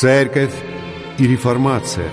Церковь 0.00 0.54
и 1.18 1.26
реформация. 1.26 2.08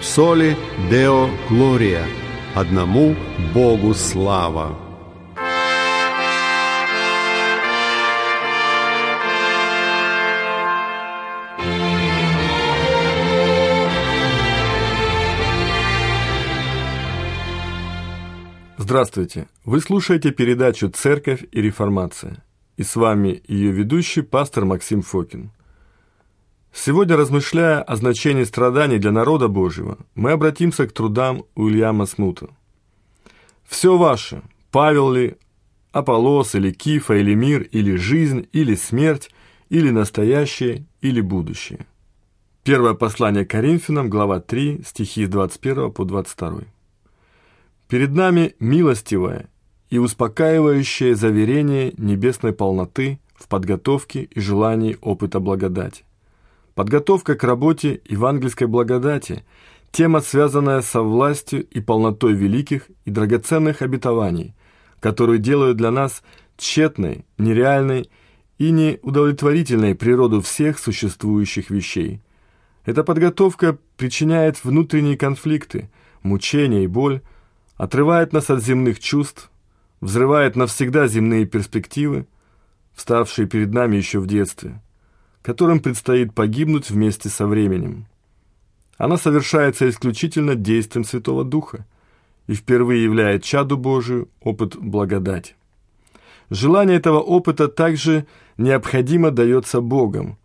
Соли 0.00 0.56
Део 0.90 1.28
Глория. 1.50 2.06
Одному 2.54 3.14
Богу 3.52 3.92
слава. 3.92 4.78
Здравствуйте! 18.78 19.48
Вы 19.66 19.82
слушаете 19.82 20.30
передачу 20.30 20.88
«Церковь 20.88 21.44
и 21.52 21.60
реформация». 21.60 22.42
И 22.78 22.82
с 22.82 22.96
вами 22.96 23.42
ее 23.46 23.70
ведущий 23.70 24.22
пастор 24.22 24.64
Максим 24.64 25.02
Фокин– 25.02 25.50
Сегодня, 26.74 27.16
размышляя 27.16 27.82
о 27.82 27.96
значении 27.96 28.44
страданий 28.44 28.98
для 28.98 29.12
народа 29.12 29.48
Божьего, 29.48 29.98
мы 30.14 30.32
обратимся 30.32 30.86
к 30.86 30.92
трудам 30.92 31.44
Уильяма 31.54 32.06
Смута. 32.06 32.48
«Все 33.64 33.96
ваше, 33.98 34.42
Павел 34.70 35.12
ли, 35.12 35.36
Аполлос 35.92 36.54
или 36.54 36.72
Кифа 36.72 37.14
или 37.14 37.34
мир, 37.34 37.62
или 37.62 37.94
жизнь, 37.96 38.48
или 38.52 38.74
смерть, 38.74 39.30
или 39.68 39.90
настоящее, 39.90 40.86
или 41.02 41.20
будущее». 41.20 41.86
Первое 42.64 42.94
послание 42.94 43.44
Коринфянам, 43.44 44.08
глава 44.08 44.40
3, 44.40 44.82
стихи 44.86 45.26
с 45.26 45.28
21 45.28 45.92
по 45.92 46.04
22. 46.04 46.62
Перед 47.88 48.12
нами 48.12 48.54
милостивое 48.60 49.50
и 49.90 49.98
успокаивающее 49.98 51.14
заверение 51.14 51.92
небесной 51.98 52.54
полноты 52.54 53.20
в 53.34 53.46
подготовке 53.48 54.22
и 54.22 54.40
желании 54.40 54.96
опыта 55.02 55.38
благодати. 55.38 56.04
Подготовка 56.74 57.34
к 57.34 57.44
работе 57.44 58.00
евангельской 58.06 58.66
благодати– 58.66 59.44
тема, 59.90 60.22
связанная 60.22 60.80
со 60.80 61.02
властью 61.02 61.66
и 61.66 61.80
полнотой 61.80 62.32
великих 62.32 62.88
и 63.04 63.10
драгоценных 63.10 63.82
обетований, 63.82 64.54
которые 64.98 65.38
делают 65.38 65.76
для 65.76 65.90
нас 65.90 66.22
тщетной, 66.56 67.26
нереальной 67.36 68.08
и 68.56 68.70
неудовлетворительной 68.70 69.94
природу 69.94 70.40
всех 70.40 70.78
существующих 70.78 71.68
вещей. 71.68 72.22
Эта 72.86 73.04
подготовка 73.04 73.76
причиняет 73.98 74.64
внутренние 74.64 75.18
конфликты, 75.18 75.90
мучения 76.22 76.84
и 76.84 76.86
боль, 76.86 77.20
отрывает 77.76 78.32
нас 78.32 78.48
от 78.48 78.64
земных 78.64 78.98
чувств, 78.98 79.50
взрывает 80.00 80.56
навсегда 80.56 81.06
земные 81.06 81.44
перспективы, 81.44 82.26
вставшие 82.94 83.46
перед 83.46 83.74
нами 83.74 83.96
еще 83.96 84.20
в 84.20 84.26
детстве– 84.26 84.80
которым 85.42 85.80
предстоит 85.80 86.34
погибнуть 86.34 86.90
вместе 86.90 87.28
со 87.28 87.46
временем. 87.46 88.06
Она 88.96 89.16
совершается 89.16 89.88
исключительно 89.88 90.54
действием 90.54 91.04
Святого 91.04 91.44
Духа 91.44 91.84
и 92.46 92.54
впервые 92.54 93.02
являет 93.02 93.42
чаду 93.42 93.76
Божию 93.76 94.28
опыт 94.40 94.76
благодати. 94.76 95.54
Желание 96.50 96.98
этого 96.98 97.18
опыта 97.18 97.68
также 97.68 98.26
необходимо 98.58 99.30
дается 99.30 99.80
Богом, 99.80 100.36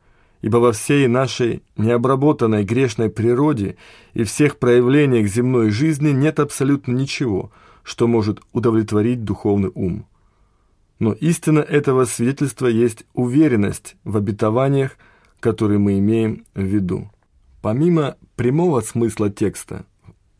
ибо 0.42 0.58
во 0.58 0.72
всей 0.72 1.08
нашей 1.08 1.62
необработанной 1.76 2.64
грешной 2.64 3.10
природе 3.10 3.78
и 4.14 4.24
всех 4.24 4.58
проявлениях 4.58 5.28
земной 5.28 5.70
жизни 5.70 6.10
нет 6.10 6.40
абсолютно 6.40 6.94
ничего, 6.94 7.52
что 7.84 8.08
может 8.08 8.40
удовлетворить 8.54 9.24
духовный 9.24 9.72
ум. 9.74 10.06
Но 11.00 11.14
истина 11.14 11.60
этого 11.60 12.06
свидетельства 12.06 12.68
есть 12.68 13.06
уверенность 13.14 13.96
в 14.04 14.18
обетованиях, 14.18 14.98
которые 15.40 15.78
мы 15.78 16.00
имеем 16.00 16.46
в 16.56 16.64
виду. 16.64 17.12
Помимо 17.62 18.18
прямого 18.36 18.82
смысла 18.82 19.30
текста, 19.30 19.86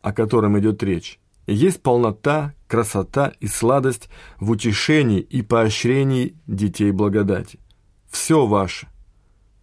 о 0.02 0.12
котором 0.12 0.58
идет 0.58 0.82
речь, 0.82 1.20
есть 1.46 1.80
полнота, 1.80 2.54
красота 2.66 3.32
и 3.40 3.46
сладость 3.46 4.10
в 4.38 4.50
утешении 4.50 5.20
и 5.20 5.42
поощрении 5.42 6.34
детей 6.46 6.90
благодати. 6.90 7.58
Все 8.10 8.44
ваше. 8.44 8.88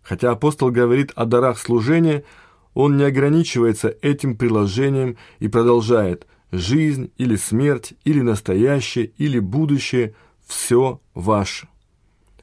Хотя 0.02 0.32
апостол 0.32 0.72
говорит 0.72 1.12
о 1.16 1.26
дарах 1.26 1.60
служения, 1.60 2.24
он 2.74 2.98
не 2.98 3.04
ограничивается 3.04 3.96
этим 4.02 4.38
приложением 4.38 5.18
и 5.40 5.48
продолжает 5.48 6.26
«жизнь 6.52 7.12
или 7.18 7.36
смерть, 7.36 7.94
или 8.04 8.22
настоящее, 8.22 9.12
или 9.18 9.40
будущее– 9.40 10.16
все 10.46 11.00
ваше. 11.14 11.68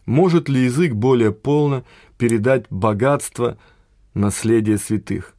Может 0.07 0.49
ли 0.49 0.65
язык 0.65 0.95
более 0.95 1.33
полно 1.33 1.85
передать 2.19 2.67
богатство 2.71 3.59
наследия 4.15 4.79
святых? 4.79 5.35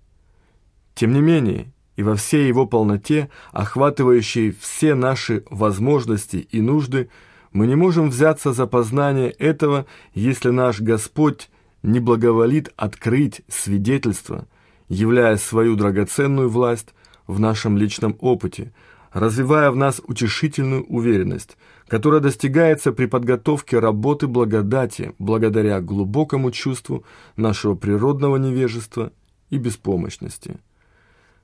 Тем 0.95 1.13
не 1.13 1.21
менее, 1.21 1.71
и 1.95 2.03
во 2.03 2.15
всей 2.15 2.47
его 2.47 2.65
полноте, 2.65 3.29
охватывающей 3.51 4.51
все 4.51 4.95
наши 4.95 5.43
возможности 5.49 6.37
и 6.37 6.61
нужды, 6.61 7.09
мы 7.51 7.67
не 7.67 7.75
можем 7.75 8.09
взяться 8.09 8.51
за 8.51 8.65
познание 8.65 9.29
этого, 9.29 9.85
если 10.13 10.49
наш 10.49 10.81
Господь 10.81 11.49
не 11.83 11.99
благоволит 11.99 12.71
открыть 12.77 13.41
свидетельство, 13.47 14.47
являя 14.87 15.37
свою 15.37 15.75
драгоценную 15.75 16.49
власть 16.49 16.93
в 17.27 17.39
нашем 17.39 17.77
личном 17.77 18.17
опыте, 18.21 18.73
развивая 19.13 19.69
в 19.71 19.75
нас 19.75 20.01
утешительную 20.05 20.83
уверенность, 20.85 21.57
которая 21.87 22.19
достигается 22.19 22.91
при 22.91 23.05
подготовке 23.05 23.79
работы 23.79 24.27
благодати 24.27 25.13
благодаря 25.19 25.79
глубокому 25.79 26.51
чувству 26.51 27.05
нашего 27.35 27.75
природного 27.75 28.37
невежества 28.37 29.13
и 29.49 29.57
беспомощности. 29.57 30.57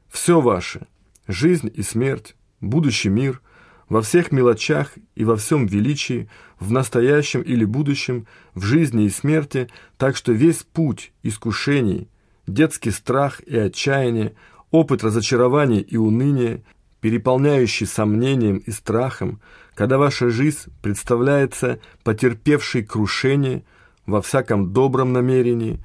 Все 0.10 0.42
ваше– 0.42 0.88
жизнь 1.28 1.72
и 1.74 1.84
смерть, 1.84 2.36
будущий 2.60 3.10
мир– 3.10 3.42
во 3.88 4.04
всех 4.04 4.32
мелочах 4.32 4.94
и 5.16 5.26
во 5.26 5.36
всем 5.36 5.66
величии, 5.66 6.30
в 6.60 6.72
настоящем 6.72 7.42
или 7.42 7.66
будущем, 7.66 8.28
в 8.54 8.62
жизни 8.64 9.06
и 9.06 9.10
смерти, 9.10 9.68
так 9.98 10.16
что 10.16 10.32
весь 10.32 10.62
путь 10.62 11.12
искушений, 11.24 12.08
детский 12.46 12.92
страх 12.92 13.42
и 13.48 13.58
отчаяние, 13.58 14.36
опыт 14.70 15.04
разочарования 15.04 15.82
и 15.82 15.98
уныния– 15.98 16.62
переполняющий 17.02 17.86
сомнением 17.86 18.58
и 18.58 18.72
страхом, 18.72 19.42
когда 19.76 19.98
ваша 19.98 20.30
жизнь 20.30 20.72
представляется 20.82 21.80
потерпевшей 22.04 22.84
крушение 22.84 23.64
во 24.06 24.22
всяком 24.22 24.74
добром 24.74 25.14
намерении, 25.14 25.80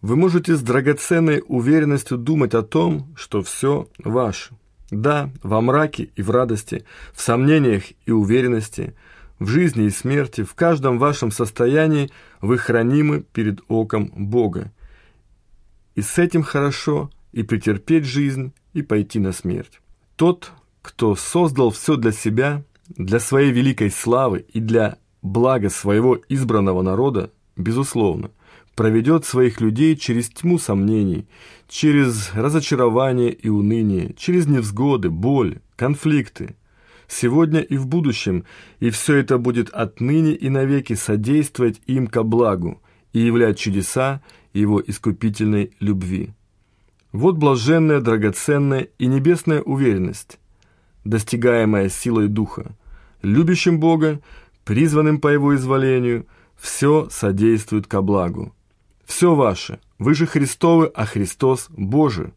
вы 0.00 0.16
можете 0.16 0.54
с 0.54 0.62
драгоценной 0.62 1.42
уверенностью 1.46 2.18
думать 2.18 2.54
о 2.54 2.62
том, 2.62 3.12
что 3.16 3.42
все 3.42 3.88
ваше. 3.98 4.54
Да, 4.90 5.30
во 5.42 5.60
мраке 5.60 6.10
и 6.16 6.22
в 6.22 6.30
радости, 6.30 6.84
в 7.12 7.20
сомнениях 7.20 7.82
и 8.06 8.10
уверенности, 8.12 8.94
в 9.38 9.46
жизни 9.46 9.86
и 9.86 9.90
смерти, 9.90 10.44
в 10.44 10.54
каждом 10.54 10.98
вашем 10.98 11.30
состоянии 11.30 12.10
вы 12.40 12.56
хранимы 12.58 13.20
перед 13.20 13.60
оком 13.68 14.10
Бога. 14.16 14.72
И 15.94 16.00
с 16.00 16.16
этим 16.16 16.42
хорошо 16.42 17.10
и 17.32 17.42
претерпеть 17.42 18.04
жизнь, 18.04 18.52
и 18.72 18.82
пойти 18.82 19.18
на 19.18 19.32
смерть. 19.32 19.80
Тот, 20.18 20.50
кто 20.82 21.14
создал 21.14 21.70
все 21.70 21.94
для 21.94 22.10
себя, 22.10 22.64
для 22.88 23.20
своей 23.20 23.52
великой 23.52 23.88
славы 23.92 24.44
и 24.52 24.58
для 24.58 24.98
блага 25.22 25.70
своего 25.70 26.18
избранного 26.28 26.82
народа, 26.82 27.30
безусловно, 27.56 28.32
проведет 28.74 29.24
своих 29.24 29.60
людей 29.60 29.94
через 29.94 30.28
тьму 30.28 30.58
сомнений, 30.58 31.28
через 31.68 32.34
разочарование 32.34 33.32
и 33.32 33.48
уныние, 33.48 34.12
через 34.14 34.48
невзгоды, 34.48 35.08
боль, 35.08 35.60
конфликты, 35.76 36.56
сегодня 37.06 37.60
и 37.60 37.76
в 37.76 37.86
будущем, 37.86 38.44
и 38.80 38.90
все 38.90 39.18
это 39.18 39.38
будет 39.38 39.70
отныне 39.70 40.32
и 40.32 40.48
навеки 40.48 40.94
содействовать 40.94 41.80
им 41.86 42.08
ко 42.08 42.24
благу 42.24 42.82
и 43.12 43.20
являть 43.20 43.56
чудеса 43.56 44.20
его 44.52 44.82
искупительной 44.84 45.70
любви. 45.78 46.32
Вот 47.12 47.36
блаженная, 47.36 48.00
драгоценная 48.00 48.88
и 48.98 49.06
небесная 49.06 49.62
уверенность, 49.62 50.38
достигаемая 51.04 51.88
силой 51.88 52.28
Духа, 52.28 52.76
любящим 53.22 53.80
Бога, 53.80 54.20
призванным 54.64 55.18
по 55.18 55.28
Его 55.28 55.54
изволению, 55.54 56.26
все 56.56 57.08
содействует 57.10 57.86
ко 57.86 58.02
благу. 58.02 58.54
Все 59.06 59.34
ваше, 59.34 59.80
вы 59.98 60.14
же 60.14 60.26
Христовы, 60.26 60.90
а 60.94 61.06
Христос 61.06 61.68
Божий. 61.70 62.34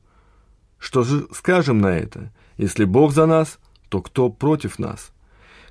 Что 0.78 1.04
же 1.04 1.28
скажем 1.34 1.80
на 1.80 1.98
это? 1.98 2.32
Если 2.58 2.86
Бог 2.86 3.12
за 3.12 3.26
нас, 3.26 3.60
то 3.90 4.02
кто 4.02 4.30
против 4.30 4.80
нас? 4.80 5.12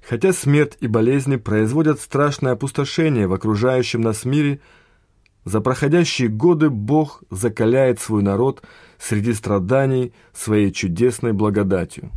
Хотя 0.06 0.32
смерть 0.32 0.76
и 0.81 0.87
болезни 0.87 1.37
производят 1.37 2.00
страшное 2.00 2.53
опустошение 2.53 3.26
в 3.26 3.32
окружающем 3.32 4.03
нас 4.03 4.26
мире– 4.26 4.61
за 5.44 5.61
проходящие 5.61 6.29
годы 6.29 6.70
Бог 6.70 7.23
закаляет 7.31 8.00
свой 8.00 8.23
народ 8.23 8.62
среди 9.00 9.32
страданий 9.32 10.12
своей 10.32 10.70
чудесной 10.70 11.32
благодатью. 11.32 12.11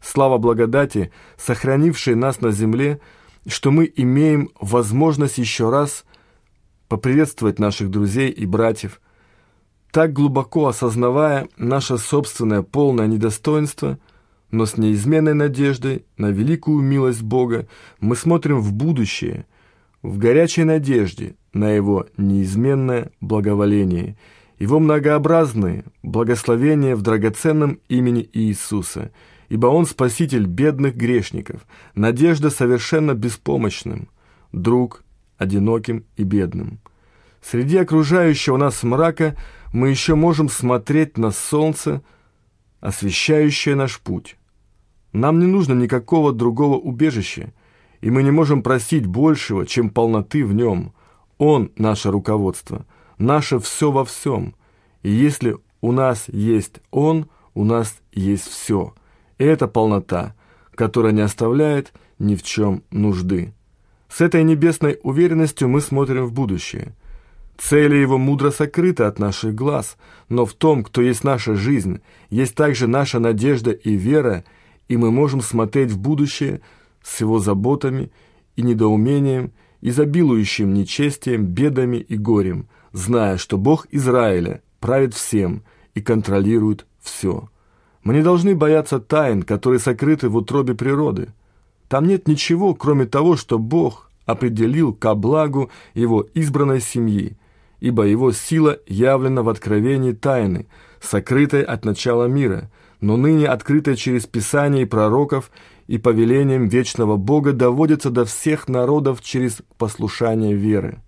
Слава 0.00 0.38
благодати, 0.38 1.10
сохранившей 1.36 2.14
нас 2.14 2.40
на 2.40 2.52
земле, 2.52 3.00
что 3.46 3.70
мы 3.70 3.90
имеем 3.96 4.50
возможность 4.60 5.38
еще 5.38 5.70
раз 5.70 6.04
поприветствовать 6.88 7.58
наших 7.58 7.90
друзей 7.90 8.30
и 8.30 8.46
братьев, 8.46 9.00
так 9.90 10.12
глубоко 10.12 10.68
осознавая 10.68 11.48
наше 11.56 11.98
собственное 11.98 12.62
полное 12.62 13.06
недостоинство, 13.06 13.98
но 14.50 14.66
с 14.66 14.76
неизменной 14.76 15.34
надеждой 15.34 16.04
на 16.16 16.26
великую 16.26 16.80
милость 16.82 17.22
Бога 17.22 17.66
мы 17.98 18.14
смотрим 18.14 18.60
в 18.60 18.72
будущее, 18.72 19.46
в 20.02 20.18
горячей 20.18 20.64
надежде 20.64 21.34
на 21.52 21.70
Его 21.70 22.06
неизменное 22.16 23.10
благоволение, 23.20 24.16
Его 24.58 24.78
многообразные 24.78 25.84
благословения 26.02 26.94
в 26.96 27.02
драгоценном 27.02 27.80
имени 27.88 28.28
Иисуса, 28.32 29.10
ибо 29.48 29.66
Он 29.66 29.86
спаситель 29.86 30.46
бедных 30.46 30.96
грешников, 30.96 31.66
надежда 31.94 32.50
совершенно 32.50 33.14
беспомощным, 33.14 34.08
друг 34.52 35.02
одиноким 35.38 36.04
и 36.16 36.22
бедным. 36.22 36.78
Среди 37.42 37.76
окружающего 37.76 38.56
нас 38.56 38.82
мрака– 38.82 39.36
мы 39.74 39.88
еще 39.88 40.14
можем 40.14 40.48
смотреть 40.48 41.18
на 41.18 41.32
солнце, 41.32 42.00
освещающее 42.78 43.74
наш 43.74 44.00
путь. 44.00 44.36
Нам 45.12 45.40
не 45.40 45.46
нужно 45.46 45.72
никакого 45.72 46.32
другого 46.32 46.76
убежища, 46.76 47.52
и 48.00 48.08
мы 48.08 48.22
не 48.22 48.30
можем 48.30 48.62
просить 48.62 49.04
большего, 49.04 49.66
чем 49.66 49.90
полноты 49.90 50.46
в 50.46 50.54
нем. 50.54 50.94
Он– 51.38 51.72
наше 51.76 52.12
руководство, 52.12 52.86
наше 53.18 53.58
все 53.58 53.90
во 53.90 54.04
всем. 54.04 54.54
И 55.02 55.10
если 55.10 55.56
у 55.80 55.92
нас 55.92 56.24
есть 56.28 56.80
Он, 56.90 57.28
у 57.54 57.64
нас 57.64 57.98
есть 58.12 58.48
все. 58.48 58.94
И 59.38 59.44
это 59.44 59.68
полнота, 59.68 60.34
которая 60.74 61.12
не 61.12 61.20
оставляет 61.20 61.92
ни 62.18 62.34
в 62.34 62.42
чем 62.42 62.82
нужды. 62.90 63.52
С 64.08 64.20
этой 64.20 64.44
небесной 64.44 64.98
уверенностью 65.02 65.68
мы 65.68 65.80
смотрим 65.80 66.26
в 66.26 66.32
будущее– 66.32 66.94
Цели 67.56 67.96
его 67.96 68.18
мудро 68.18 68.50
сокрыты 68.50 69.04
от 69.04 69.18
наших 69.18 69.54
глаз, 69.54 69.96
но 70.28 70.44
в 70.44 70.54
том, 70.54 70.82
кто 70.82 71.00
есть 71.02 71.22
наша 71.22 71.54
жизнь, 71.54 72.00
есть 72.28 72.54
также 72.54 72.88
наша 72.88 73.20
надежда 73.20 73.70
и 73.70 73.94
вера, 73.94 74.44
и 74.88 74.96
мы 74.96 75.10
можем 75.10 75.40
смотреть 75.40 75.90
в 75.90 75.98
будущее 75.98 76.60
с 77.02 77.20
его 77.20 77.38
заботами 77.38 78.10
и 78.56 78.62
недоумением, 78.62 79.52
изобилующим 79.82 80.74
нечестием, 80.74 81.46
бедами 81.46 81.98
и 81.98 82.16
горем, 82.16 82.66
зная, 82.94 83.36
что 83.36 83.58
Бог 83.58 83.86
Израиля 83.90 84.62
правит 84.80 85.12
всем 85.12 85.62
и 85.92 86.00
контролирует 86.00 86.86
все. 87.02 87.50
Мы 88.02 88.14
не 88.14 88.22
должны 88.22 88.54
бояться 88.54 88.98
тайн, 88.98 89.42
которые 89.42 89.80
сокрыты 89.80 90.30
в 90.30 90.36
утробе 90.36 90.74
природы. 90.74 91.34
Там 91.88 92.06
нет 92.06 92.26
ничего, 92.26 92.74
кроме 92.74 93.04
того, 93.04 93.36
что 93.36 93.58
Бог 93.58 94.10
определил 94.24 94.94
ко 94.94 95.14
благу 95.14 95.70
его 95.92 96.26
избранной 96.32 96.80
семьи– 96.80 97.36
ибо 97.84 98.04
его 98.04 98.32
сила 98.32 98.78
явлена 98.86 99.42
в 99.42 99.50
откровении 99.50 100.12
тайны, 100.12 100.68
сокрытой 101.02 101.62
от 101.62 101.84
начала 101.84 102.24
мира, 102.24 102.70
но 103.02 103.18
ныне 103.18 103.46
открытой 103.46 103.94
через 103.96 104.24
Писание 104.24 104.84
и 104.84 104.86
пророков 104.86 105.50
и 105.86 105.98
повелением 105.98 106.66
вечного 106.66 107.18
Бога 107.18 107.52
доводится 107.52 108.08
до 108.08 108.24
всех 108.24 108.68
народов 108.68 109.20
через 109.20 109.58
послушание 109.76 110.54
веры. 110.54 111.02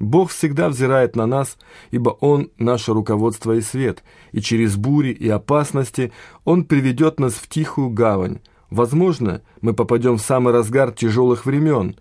Бог 0.00 0.30
всегда 0.30 0.70
взирает 0.70 1.14
на 1.14 1.26
нас, 1.26 1.58
ибо 1.90 2.10
Он– 2.10 2.50
наше 2.58 2.94
руководство 2.94 3.52
и 3.52 3.60
свет, 3.60 4.02
и 4.32 4.40
через 4.40 4.76
бури 4.76 5.10
и 5.10 5.28
опасности 5.28 6.10
Он 6.44 6.64
приведет 6.64 7.20
нас 7.20 7.34
в 7.34 7.48
тихую 7.48 7.90
гавань. 7.90 8.38
Возможно, 8.70 9.42
мы 9.60 9.74
попадем 9.74 10.16
в 10.16 10.22
самый 10.22 10.54
разгар 10.54 10.90
тяжелых 10.90 11.44
времен, 11.44 11.96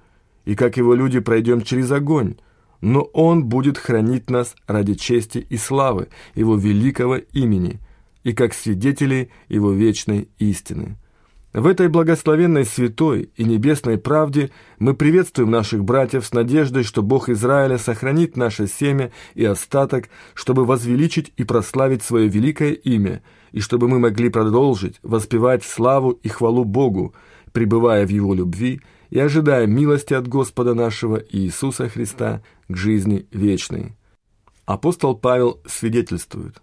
и, 0.45 0.55
как 0.55 0.77
Его 0.77 0.93
люди, 0.93 1.19
пройдем 1.19 1.61
через 1.61 1.91
огонь, 1.91 2.37
но 2.79 3.01
Он 3.01 3.43
будет 3.43 3.77
хранить 3.77 4.29
нас 4.29 4.55
ради 4.65 4.93
чести 4.93 5.39
и 5.39 5.57
славы 5.57 6.07
Его 6.35 6.55
великого 6.55 7.17
имени 7.17 7.81
и 8.23 8.31
как 8.31 8.53
свидетелей 8.53 9.29
Его 9.49 9.73
вечной 9.73 10.29
истины. 10.37 10.97
В 11.53 11.65
этой 11.65 11.87
благословенной 11.87 12.63
святой 12.63 13.31
и 13.35 13.43
небесной 13.43 13.97
правде 13.97 14.51
мы 14.77 14.93
приветствуем 14.93 15.49
наших 15.49 15.83
братьев 15.83 16.23
с 16.23 16.31
надеждой, 16.31 16.83
что 16.83 17.01
Бог 17.01 17.27
Израиля 17.27 17.79
сохранит 17.79 18.37
наше 18.37 18.67
семя 18.67 19.11
и 19.33 19.45
остаток, 19.45 20.09
чтобы 20.35 20.63
возвеличить 20.63 21.33
и 21.37 21.43
прославить 21.43 22.03
свое 22.03 22.27
великое 22.27 22.73
имя, 22.73 23.23
и 23.51 23.61
чтобы 23.61 23.87
мы 23.87 23.97
могли 23.97 24.29
продолжить 24.29 24.99
воспевать 25.01 25.63
славу 25.63 26.11
и 26.11 26.27
хвалу 26.27 26.65
Богу, 26.65 27.15
пребывая 27.51 28.05
в 28.05 28.09
Его 28.09 28.35
любви 28.35 28.81
и 29.09 29.17
ожидая 29.17 29.65
милости 29.65 30.13
от 30.13 30.27
Господа 30.27 30.75
нашего 30.75 31.17
Иисуса 31.31 31.89
Христа 31.89 32.43
к 32.67 32.75
жизни 32.75 33.25
вечной. 33.31 33.95
Апостол 34.67 35.15
Павел 35.15 35.59
свидетельствует, 35.65 36.61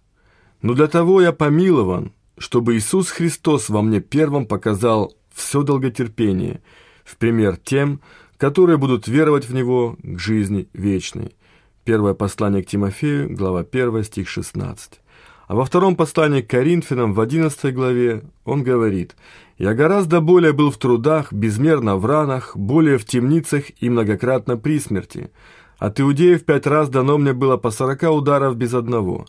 «Но 0.62 0.75
для 0.75 0.87
того 0.87 1.21
я 1.21 1.32
помилован, 1.32 2.12
чтобы 2.38 2.77
Иисус 2.77 3.11
Христос 3.11 3.69
во 3.69 3.83
мне 3.83 4.00
первым 4.00 4.47
показал 4.47 5.15
все 5.33 5.62
долготерпение, 5.62 6.62
в 7.05 7.17
пример 7.17 7.56
тем, 7.56 8.00
которые 8.37 8.79
будут 8.79 9.09
веровать 9.09 9.49
в 9.49 9.55
Него 9.55 9.97
к 10.03 10.19
жизни 10.19 10.69
вечной». 10.73 11.37
Первое 11.85 12.15
послание 12.15 12.65
к 12.65 12.67
Тимофею, 12.67 13.33
глава 13.33 13.61
1, 13.61 14.03
стих 14.03 14.29
16. 14.29 15.00
А 15.47 15.55
во 15.55 15.65
втором 15.65 15.94
послании 15.94 16.41
к 16.41 16.50
Коринфянам 16.50 17.15
в 17.15 17.21
11 17.21 17.73
главе 17.73 18.25
он 18.44 18.65
говорит 18.65 19.15
«Я 19.56 19.73
гораздо 19.73 20.21
более 20.21 20.53
был 20.53 20.73
в 20.73 20.79
трудах, 20.79 21.32
безмерно 21.32 21.97
в 21.97 22.05
ранах, 22.05 22.56
более 22.56 22.99
в 22.99 23.05
темницах 23.05 23.67
и 23.81 23.89
многократно 23.89 24.56
при 24.56 24.81
смерти. 24.81 25.31
От 25.79 26.00
иудеев 26.00 26.44
пять 26.44 26.67
раз 26.67 26.89
дано 26.89 27.19
мне 27.19 27.32
было 27.32 27.56
по 27.56 27.71
сорока 27.71 28.11
ударов 28.11 28.56
без 28.56 28.75
одного. 28.75 29.27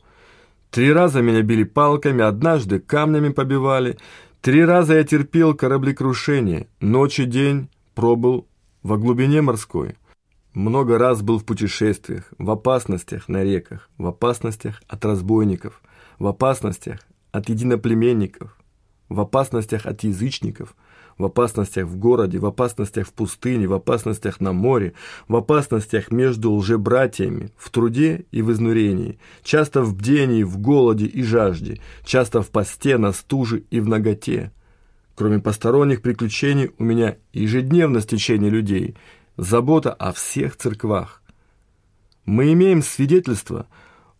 Три 0.72 0.92
раза 0.92 1.22
меня 1.22 1.42
били 1.42 1.64
палками, 1.64 2.24
однажды 2.24 2.80
камнями 2.80 3.30
побивали, 3.30 3.98
три 4.42 4.64
раза 4.66 4.96
я 4.96 5.04
терпел 5.04 5.56
кораблекрушение, 5.56 6.68
ночь 6.80 7.20
и 7.20 7.26
день 7.26 7.70
пробыл 7.96 8.48
во 8.84 8.98
глубине 8.98 9.42
морской». 9.42 9.96
Много 10.54 10.98
раз 10.98 11.22
был 11.22 11.38
в 11.38 11.46
путешествиях, 11.46 12.34
в 12.40 12.50
опасностях 12.50 13.30
на 13.30 13.44
реках, 13.44 13.92
в 14.00 14.08
опасностях 14.08 14.82
от 14.88 15.06
разбойников, 15.06 15.84
в 16.18 16.26
опасностях 16.26 17.00
от 17.32 17.48
единоплеменников, 17.48 18.58
в 19.08 19.20
опасностях 19.20 19.86
от 19.86 20.04
язычников, 20.04 20.76
в 21.18 21.26
опасностях 21.26 21.86
в 21.86 21.98
городе, 21.98 22.40
в 22.40 22.46
опасностях 22.46 23.08
в 23.08 23.14
пустыне, 23.14 23.68
в 23.68 23.74
опасностях 23.74 24.40
на 24.40 24.54
море, 24.54 24.94
в 25.28 25.36
опасностях 25.36 26.12
между 26.12 26.52
лжебратьями, 26.54 27.52
в 27.58 27.70
труде 27.70 28.26
и 28.32 28.42
в 28.42 28.52
изнурении, 28.52 29.20
часто 29.44 29.82
в 29.82 29.96
бдении, 29.96 30.44
в 30.44 30.58
голоде 30.58 31.06
и 31.06 31.24
жажде, 31.24 31.80
часто 32.06 32.42
в 32.42 32.50
посте, 32.50 32.98
на 32.98 33.12
стуже 33.14 33.64
и 33.72 33.80
в 33.80 33.88
наготе. 33.88 34.52
Кроме 35.16 35.40
посторонних 35.40 36.02
приключений 36.02 36.72
у 36.78 36.84
меня 36.84 37.18
ежедневно 37.34 38.02
стечение 38.02 38.52
людей, 38.52 38.96
забота 39.36 39.92
о 39.94 40.14
всех 40.14 40.56
церквах. 40.56 41.22
Мы 42.26 42.54
имеем 42.54 42.84
свидетельство, 42.84 43.68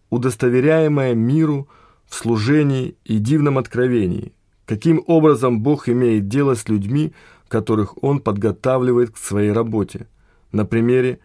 удостоверяемое 0.10 1.14
миру, 1.14 1.68
в 2.08 2.16
служении 2.16 2.96
и 3.04 3.18
дивном 3.18 3.58
откровении, 3.58 4.34
каким 4.68 5.04
образом 5.08 5.62
Бог 5.62 5.90
имеет 5.90 6.28
дело 6.28 6.54
с 6.54 6.68
людьми, 6.68 7.14
которых 7.48 8.04
Он 8.04 8.20
подготавливает 8.20 9.12
к 9.12 9.18
своей 9.18 9.52
работе, 9.52 10.08
на 10.52 10.66
примере 10.66 11.20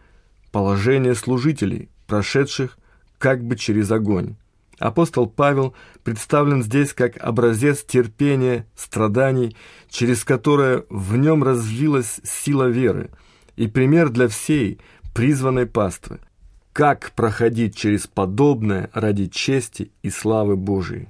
положения 0.53 1.15
служителей, 1.15 1.91
прошедших 2.07 2.79
как 3.19 3.45
бы 3.45 3.57
через 3.57 3.91
огонь. 3.91 4.37
Апостол 4.79 5.27
Павел 5.29 5.75
представлен 6.03 6.63
здесь 6.63 6.95
как 6.95 7.17
образец 7.19 7.85
терпения, 7.85 8.67
страданий, 8.75 9.57
через 9.91 10.25
которое 10.25 10.85
в 10.89 11.17
нем 11.17 11.45
развилась 11.45 12.21
сила 12.25 12.69
веры, 12.69 13.11
и 13.57 13.67
пример 13.67 14.09
для 14.09 14.29
всей 14.29 14.81
призванной 15.13 15.67
паствы– 15.67 16.21
как 16.73 17.13
проходить 17.13 17.77
через 17.77 18.07
подобное 18.07 18.89
ради 18.95 19.27
чести 19.27 19.93
и 20.03 20.09
славы 20.09 20.57
Божией. 20.57 21.09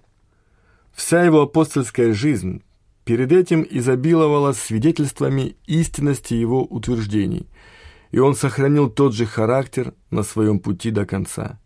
Вся 1.13 1.25
его 1.25 1.43
апостольская 1.43 2.15
жизнь 2.15 2.63
перед 3.05 3.33
этим 3.33 3.67
изобиловала 3.69 4.53
свидетельствами 4.53 5.57
истинности 5.67 6.33
его 6.33 6.65
утверждений, 6.65 7.51
и 8.13 8.19
он 8.19 8.35
сохранил 8.35 8.89
тот 8.89 9.13
же 9.13 9.27
характер 9.27 9.93
на 10.09 10.23
своем 10.23 10.59
пути 10.59 10.91
до 10.91 11.05
конца. 11.05 11.61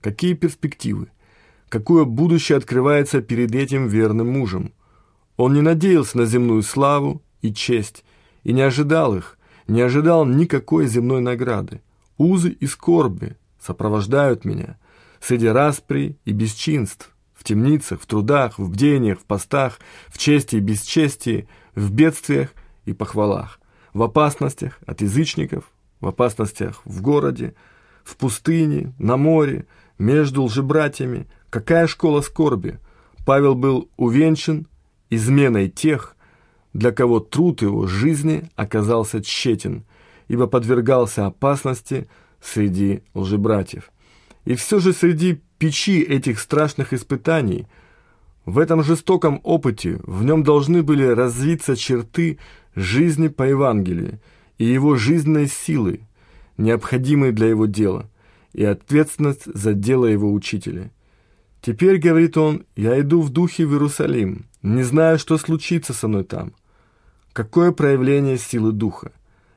Какие 0.00 0.34
перспективы? 0.34 1.08
Какое 1.68 2.04
будущее 2.04 2.56
открывается 2.56 3.22
перед 3.22 3.52
этим 3.56 3.88
верным 3.88 4.28
мужем? 4.28 4.72
Он 5.36 5.52
не 5.52 5.62
надеялся 5.62 6.18
на 6.18 6.24
земную 6.24 6.62
славу 6.62 7.22
и 7.40 7.52
честь, 7.52 8.04
и 8.44 8.52
не 8.52 8.62
ожидал 8.62 9.16
их, 9.16 9.36
не 9.66 9.80
ожидал 9.80 10.24
никакой 10.24 10.86
земной 10.86 11.20
награды. 11.20 11.82
Узы 12.18 12.50
и 12.50 12.68
скорби, 12.68 13.34
сопровождают 13.60 14.44
меня 14.44 14.78
среди 15.20 15.48
распри 15.48 16.16
и 16.24 16.30
бесчинств, 16.30 17.11
в 17.34 17.44
темницах, 17.44 18.00
в 18.00 18.06
трудах, 18.06 18.58
в 18.58 18.70
бдениях, 18.70 19.20
в 19.20 19.24
постах, 19.24 19.78
в 20.08 20.18
чести 20.18 20.56
и 20.56 20.60
бесчестии, 20.60 21.48
в 21.74 21.90
бедствиях 21.92 22.50
и 22.84 22.92
похвалах, 22.92 23.60
в 23.94 24.02
опасностях 24.02 24.78
от 24.86 25.00
язычников, 25.00 25.64
в 26.00 26.06
опасностях 26.06 26.82
в 26.84 27.00
городе, 27.02 27.54
в 28.04 28.16
пустыне, 28.16 28.92
на 28.98 29.16
море, 29.16 29.66
между 29.98 30.42
лжебратьями, 30.44 31.26
Какая 31.52 31.86
школа 31.86 32.22
скорби? 32.22 32.78
Павел 33.26 33.54
был 33.54 33.90
увенчан 33.98 34.66
изменой 35.10 35.68
тех, 35.68 36.16
для 36.72 36.92
кого 36.92 37.20
труд 37.20 37.60
его 37.60 37.86
жизни 37.86 38.48
оказался 38.56 39.22
тщетен, 39.22 39.84
ибо 40.28 40.46
подвергался 40.46 41.26
опасности 41.26 42.08
среди 42.40 43.02
лжебратьев. 43.12 43.92
И 44.46 44.54
все 44.54 44.78
же 44.78 44.94
среди 44.94 45.42
печи 45.62 46.02
этих 46.02 46.40
страшных 46.40 46.92
испытаний, 46.92 47.68
в 48.46 48.58
этом 48.58 48.82
жестоком 48.82 49.40
опыте, 49.44 50.00
в 50.02 50.24
нем 50.24 50.42
должны 50.42 50.82
были 50.82 51.04
развиться 51.04 51.76
черты 51.76 52.40
жизни 52.74 53.28
по 53.28 53.44
Евангелию 53.44 54.18
и 54.58 54.64
его 54.64 54.96
жизненной 54.96 55.46
силы, 55.46 56.00
необходимые 56.58 57.30
для 57.30 57.46
его 57.46 57.66
дела, 57.66 58.10
и 58.52 58.64
ответственность 58.64 59.44
за 59.44 59.72
дело 59.72 60.06
его 60.06 60.32
учителя. 60.32 60.90
Теперь, 61.60 61.98
говорит 61.98 62.36
он, 62.36 62.64
я 62.74 62.98
иду 62.98 63.20
в 63.20 63.30
духе 63.30 63.64
в 63.64 63.70
Иерусалим, 63.70 64.46
не 64.62 64.82
знаю, 64.82 65.16
что 65.16 65.38
случится 65.38 65.92
со 65.92 66.08
мной 66.08 66.24
там. 66.24 66.54
Какое 67.32 67.70
проявление 67.70 68.36
силы 68.36 68.72
духа? 68.72 69.12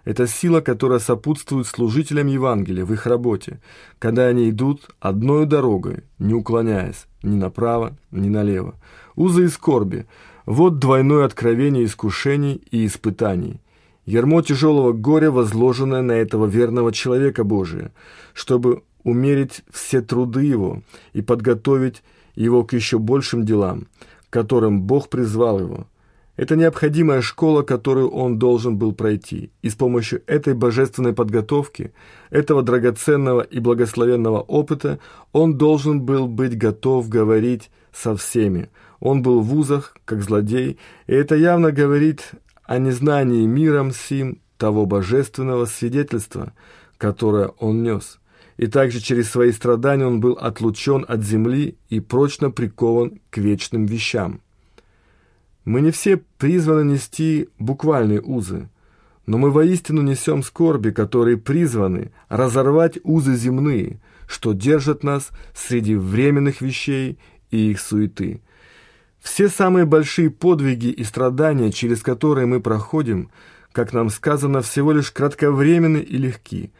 Это 0.05 0.27
сила, 0.27 0.61
которая 0.61 0.99
сопутствует 0.99 1.65
служителям 1.65 2.27
Евангелия 2.27 2.85
в 2.85 2.93
их 2.93 3.07
работе, 3.07 3.59
когда 3.97 4.27
они 4.27 4.51
идут 4.51 4.87
одной 4.99 5.47
дорогой, 5.47 6.03
не 6.19 6.35
уклоняясь 6.35 7.07
ни 7.23 7.35
направо, 7.35 7.97
ни 8.11 8.29
налево. 8.29 8.75
Узы 9.15 9.45
и 9.45 9.47
скорби– 9.47 10.05
вот 10.45 10.77
двойное 10.77 11.25
откровение 11.25 11.85
искушений 11.85 12.61
и 12.69 12.85
испытаний. 12.85 13.59
Ярмо 14.05 14.43
тяжелого 14.43 14.93
горя, 14.93 15.31
возложенное 15.31 16.03
на 16.03 16.11
этого 16.11 16.45
верного 16.45 16.93
человека 16.93 17.43
Божия, 17.43 17.91
чтобы 18.35 18.83
умерить 19.03 19.63
все 19.71 20.01
труды 20.01 20.43
его 20.43 20.83
и 21.13 21.23
подготовить 21.23 22.03
его 22.35 22.63
к 22.63 22.73
еще 22.73 22.99
большим 22.99 23.43
делам, 23.43 23.87
к 24.29 24.33
которым 24.33 24.83
Бог 24.83 25.09
призвал 25.09 25.59
его– 25.59 25.87
это 26.35 26.55
необходимая 26.55 27.21
школа, 27.21 27.61
которую 27.61 28.09
он 28.09 28.37
должен 28.37 28.77
был 28.77 28.93
пройти, 28.93 29.51
и 29.61 29.69
с 29.69 29.75
помощью 29.75 30.21
этой 30.27 30.53
божественной 30.53 31.13
подготовки, 31.13 31.93
этого 32.29 32.61
драгоценного 32.61 33.41
и 33.41 33.59
благословенного 33.59 34.41
опыта, 34.41 34.99
он 35.31 35.57
должен 35.57 36.01
был 36.01 36.27
быть 36.27 36.57
готов 36.57 37.07
говорить 37.07 37.69
со 37.93 38.15
всеми. 38.15 38.69
Он 38.99 39.21
был 39.21 39.41
в 39.41 39.47
вузах, 39.47 39.95
как 40.03 40.21
злодей, 40.21 40.77
и 41.07 41.13
это 41.13 41.35
явно 41.35 41.71
говорит 41.71 42.31
о 42.63 42.79
незнании 42.79 43.45
миром 43.45 43.91
сим 43.91 44.41
того 44.57 44.85
божественного 44.85 45.65
свидетельства, 45.65 46.53
которое 46.97 47.47
он 47.59 47.83
нес. 47.83 48.19
И 48.57 48.67
также 48.67 49.01
через 49.01 49.29
свои 49.29 49.51
страдания 49.51 50.05
он 50.05 50.21
был 50.21 50.33
отлучен 50.33 51.05
от 51.07 51.23
земли 51.23 51.77
и 51.89 51.99
прочно 51.99 52.51
прикован 52.51 53.19
к 53.29 53.37
вечным 53.37 53.85
вещам. 53.85 54.41
Мы 55.65 55.81
не 55.81 55.89
все 55.89 56.17
призваны 56.17 56.91
нести 56.91 57.49
буквальные 57.57 58.21
узы, 58.21 58.69
но 59.25 59.39
мы 59.39 59.49
воистину 59.49 60.03
несем 60.03 60.43
скорби, 60.43 60.91
которые 60.91 61.37
призваны 61.37 62.11
разорвать 62.29 62.99
узы 63.03 63.35
земные, 63.35 63.99
что 64.27 64.53
держат 64.53 65.03
нас 65.03 65.31
среди 65.55 65.95
временных 65.95 66.61
вещей 66.61 67.17
и 67.49 67.71
их 67.71 67.79
суеты. 67.79 68.41
Все 69.19 69.49
самые 69.49 69.85
большие 69.85 70.29
подвиги 70.29 70.87
и 70.87 71.03
страдания, 71.03 71.71
через 71.71 72.03
которые 72.03 72.45
мы 72.45 72.61
проходим, 72.61 73.31
как 73.71 73.91
нам 73.91 74.11
сказано, 74.11 74.61
всего 74.61 74.91
лишь 74.91 75.09
кратковременны 75.09 75.97
и 75.97 76.17
легки. 76.17 76.71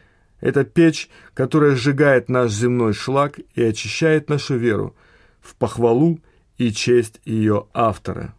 Это 0.42 0.64
печь, 0.64 1.10
которая 1.34 1.76
сжигает 1.76 2.30
наш 2.30 2.52
земной 2.52 2.94
шлак 2.94 3.40
и 3.56 3.64
очищает 3.64 4.30
нашу 4.30 4.58
веру 4.58 4.96
в 5.42 5.56
похвалу 5.56 6.20
и 6.60 6.72
честь 6.72 7.20
ее 7.26 7.66
автора. 7.74 8.35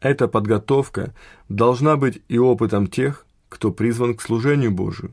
Эта 0.00 0.28
подготовка 0.28 1.14
должна 1.48 1.96
быть 1.96 2.22
и 2.28 2.38
опытом 2.38 2.86
тех, 2.86 3.26
кто 3.48 3.70
призван 3.70 4.14
к 4.14 4.22
служению 4.22 4.70
Божию. 4.70 5.12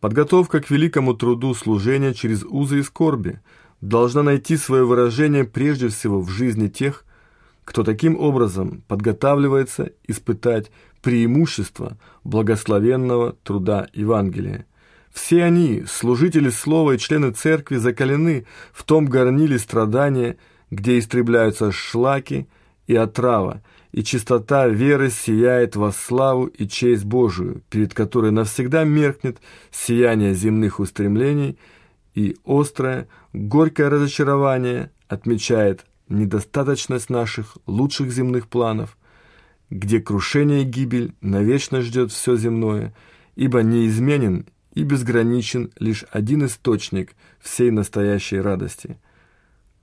Подготовка 0.00 0.60
к 0.60 0.70
великому 0.70 1.14
труду 1.14 1.54
служения 1.54 2.12
через 2.12 2.44
узы 2.44 2.80
и 2.80 2.82
скорби 2.82 3.40
должна 3.80 4.22
найти 4.22 4.56
свое 4.56 4.84
выражение 4.84 5.44
прежде 5.44 5.88
всего 5.88 6.20
в 6.20 6.28
жизни 6.28 6.68
тех, 6.68 7.04
кто 7.64 7.82
таким 7.82 8.18
образом 8.18 8.82
подготавливается 8.88 9.92
испытать 10.06 10.70
преимущество 11.02 11.98
благословенного 12.24 13.36
труда 13.42 13.88
Евангелия. 13.92 14.66
Все 15.12 15.44
они, 15.44 15.84
служители 15.86 16.50
слова 16.50 16.92
и 16.92 16.98
члены 16.98 17.30
церкви, 17.30 17.76
закалены 17.76 18.46
в 18.72 18.82
том 18.84 19.06
горниле 19.06 19.58
страдания, 19.58 20.36
где 20.70 20.98
истребляются 20.98 21.72
шлаки 21.72 22.48
и 22.86 22.94
отрава, 22.94 23.62
и 23.96 24.04
чистота 24.04 24.68
веры 24.68 25.08
сияет 25.08 25.74
во 25.74 25.90
славу 25.90 26.44
и 26.48 26.68
честь 26.68 27.06
Божию, 27.06 27.62
перед 27.70 27.94
которой 27.94 28.30
навсегда 28.30 28.84
меркнет 28.84 29.38
сияние 29.70 30.34
земных 30.34 30.80
устремлений, 30.80 31.56
и 32.14 32.36
острое, 32.44 33.08
горькое 33.32 33.88
разочарование 33.88 34.90
отмечает 35.08 35.86
недостаточность 36.10 37.08
наших 37.08 37.56
лучших 37.66 38.12
земных 38.12 38.48
планов, 38.48 38.98
где 39.70 39.98
крушение 39.98 40.60
и 40.60 40.66
гибель 40.66 41.14
навечно 41.22 41.80
ждет 41.80 42.12
все 42.12 42.36
земное, 42.36 42.94
ибо 43.34 43.62
неизменен 43.62 44.44
и 44.74 44.82
безграничен 44.82 45.72
лишь 45.78 46.04
один 46.10 46.44
источник 46.44 47.14
всей 47.40 47.70
настоящей 47.70 48.40
радости– 48.40 48.98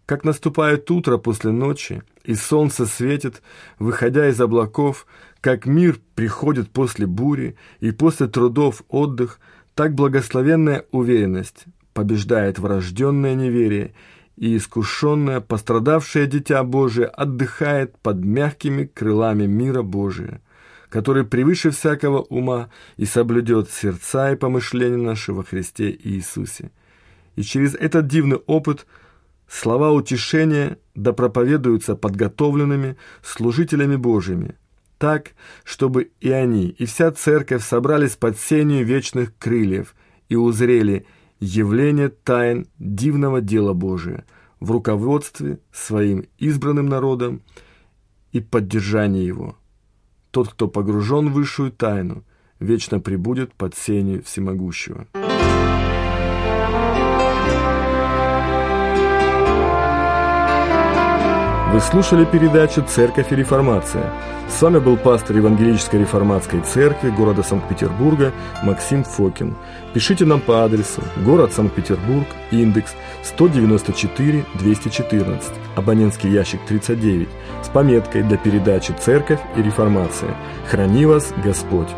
как 0.06 0.24
наступает 0.24 0.90
утро 0.92 1.18
после 1.18 1.52
ночи, 1.52 2.04
и 2.24 2.36
солнце 2.36 2.86
светит, 2.86 3.42
выходя 3.80 4.28
из 4.28 4.40
облаков, 4.40 5.06
как 5.42 5.66
мир 5.66 6.00
приходит 6.16 6.70
после 6.70 7.06
бури, 7.06 7.56
и 7.80 7.92
после 7.92 8.28
трудов 8.28 8.84
отдых, 8.90 9.40
так 9.76 9.94
благословенная 9.96 10.86
уверенность 10.92 11.66
побеждает 11.94 12.60
врожденное 12.60 13.36
неверие, 13.36 13.94
и 14.36 14.58
искушенное, 14.58 15.42
пострадавшее 15.42 16.26
Дитя 16.26 16.64
Божие 16.64 17.06
отдыхает 17.06 17.98
под 18.00 18.24
мягкими 18.26 18.86
крылами 18.86 19.46
мира 19.46 19.84
Божия, 19.84 20.42
который 20.90 21.24
превыше 21.24 21.70
всякого 21.70 22.22
ума 22.22 22.70
и 22.98 23.06
соблюдет 23.06 23.70
сердца 23.70 24.32
и 24.32 24.36
помышления 24.36 24.98
нашего 24.98 25.44
Христе 25.44 25.96
Иисусе. 26.04 26.72
И 27.36 27.44
через 27.44 27.76
этот 27.76 28.08
дивный 28.08 28.38
опыт– 28.38 28.86
Слова 29.54 29.92
утешения 29.92 30.80
да 30.96 31.14
проповедуются 31.14 31.96
подготовленными 31.96 32.98
служителями 33.22 33.96
Божьими, 33.96 34.56
так, 34.98 35.34
чтобы 35.64 36.10
и 36.22 36.32
они, 36.32 36.70
и 36.70 36.86
вся 36.86 37.12
церковь 37.12 37.64
собрались 37.64 38.16
под 38.16 38.40
сенью 38.40 38.84
вечных 38.84 39.38
крыльев 39.38 39.94
и 40.28 40.36
узрели 40.36 41.06
явление 41.40 42.10
тайн 42.10 42.66
дивного 42.80 43.42
дела 43.42 43.74
Божия 43.74 44.26
в 44.60 44.72
руководстве 44.72 45.60
своим 45.72 46.26
избранным 46.40 46.88
народом 46.88 47.44
и 48.32 48.42
поддержании 48.42 49.24
его. 49.24 49.56
Тот, 50.32 50.50
кто 50.50 50.68
погружен 50.68 51.30
в 51.30 51.34
высшую 51.34 51.72
тайну, 51.72 52.24
вечно 52.60 53.00
пребудет 53.00 53.54
под 53.54 53.76
сенью 53.76 54.24
всемогущего. 54.24 55.06
Вы 61.74 61.82
слушали 61.82 62.24
передачу 62.24 62.86
«Церковь 62.88 63.32
и 63.32 63.36
реформация». 63.36 64.13
С 64.48 64.62
вами 64.62 64.77
был 64.77 64.96
пастор 64.96 65.38
Евангелической 65.38 66.01
реформатской 66.01 66.62
церкви 66.62 67.10
города 67.10 67.42
Санкт-Петербурга 67.42 68.32
Максим 68.62 69.03
Фокин. 69.03 69.56
Пишите 69.92 70.24
нам 70.24 70.39
по 70.39 70.63
адресу 70.63 71.01
город 71.25 71.51
Санкт-Петербург, 71.51 72.27
индекс 72.51 72.94
194-214, 73.24 75.42
абонентский 75.75 76.30
ящик 76.30 76.60
39, 76.68 77.27
с 77.63 77.70
пометкой 77.70 78.22
для 78.22 78.38
передачи 78.38 78.92
«Церковь 78.92 79.39
и 79.58 79.63
реформация». 79.63 80.36
Храни 80.70 81.08
вас 81.08 81.34
Господь! 81.44 81.89